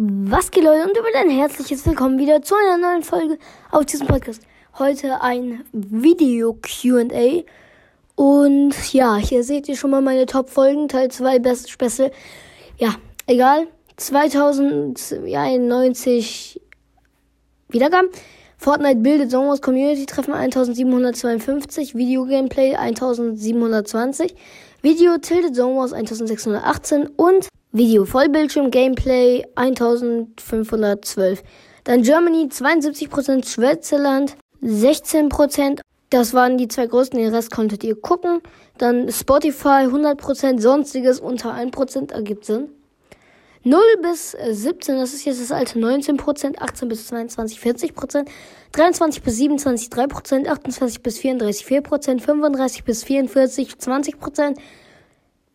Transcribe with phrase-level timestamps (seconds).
[0.00, 3.36] Was geht Leute und damit ein herzliches Willkommen wieder zu einer neuen Folge
[3.72, 4.42] auf diesem Podcast.
[4.78, 7.42] Heute ein Video Q&A
[8.14, 12.12] und ja, hier seht ihr schon mal meine Top Folgen, Teil 2 Best Special.
[12.76, 12.94] Ja,
[13.26, 13.66] egal.
[13.96, 16.60] 2091
[17.68, 18.10] Wiedergaben.
[18.56, 24.36] Fortnite bildet Songwars Community Treffen 1752, Video Gameplay 1720,
[24.80, 31.42] Video Tilted Songwars 1618 und Video Vollbildschirm Gameplay 1512.
[31.84, 35.80] Dann Germany 72%, Schweizerland 16%.
[36.08, 38.40] Das waren die zwei größten, den Rest konntet ihr gucken.
[38.78, 42.70] Dann Spotify 100%, sonstiges unter 1% ergibt Sinn.
[43.64, 48.26] 0 bis 17, das ist jetzt das alte 19%, 18 bis 22 40%,
[48.72, 54.56] 23 bis 27 3%, 28 bis 34 4%, 35 bis 44 20%,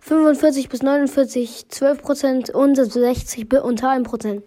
[0.00, 4.42] 45 bis 49 12% und 60 unter 1%.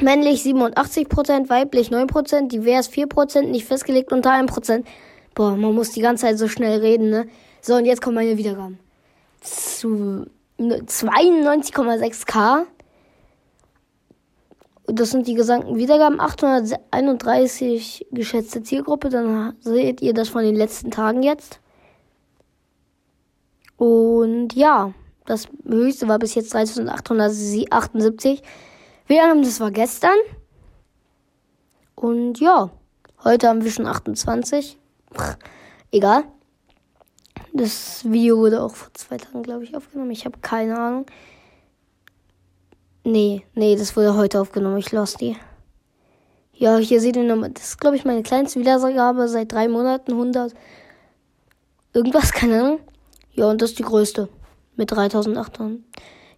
[0.00, 4.84] Männlich 87%, weiblich 9%, divers 4%, nicht festgelegt unter 1%.
[5.34, 7.26] Boah, man muss die ganze Zeit so schnell reden, ne?
[7.60, 8.78] So, und jetzt kommen meine Wiedergaben.
[9.40, 10.26] Zu
[10.58, 12.66] 92,6k.
[14.86, 16.20] Das sind die gesamten Wiedergaben.
[16.20, 19.08] 831 geschätzte Zielgruppe.
[19.08, 21.60] Dann seht ihr das von den letzten Tagen jetzt.
[23.76, 24.92] Und ja,
[25.26, 28.42] das höchste war bis jetzt 3878.
[29.06, 30.16] Während das war gestern.
[31.94, 32.70] Und ja,
[33.22, 34.78] heute haben wir schon 28.
[35.12, 35.36] Pff,
[35.90, 36.24] egal.
[37.52, 40.10] Das Video wurde auch vor zwei Tagen, glaube ich, aufgenommen.
[40.10, 41.06] Ich habe keine Ahnung.
[43.04, 44.78] Nee, nee, das wurde heute aufgenommen.
[44.78, 45.36] Ich lost die.
[46.52, 47.50] Ja, hier seht ihr nochmal.
[47.50, 50.12] Das ist, glaube ich, meine kleinste Wiedergabe seit drei Monaten.
[50.12, 50.54] 100.
[51.92, 52.80] Irgendwas, keine Ahnung.
[53.34, 54.28] Ja, und das ist die größte.
[54.76, 55.78] Mit 3800.